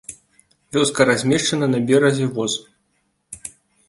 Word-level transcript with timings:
Вёска 0.77 1.01
размешчана 1.09 1.67
на 1.73 1.79
беразе 1.91 2.27
воз. 2.39 2.53